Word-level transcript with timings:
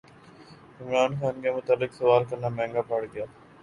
عمران 0.79 1.11
خان 1.19 1.41
کے 1.41 1.51
متعلق 1.51 1.93
سوال 1.93 2.23
کرنا 2.29 2.49
مہنگا 2.49 2.81
پڑگیا 2.89 3.25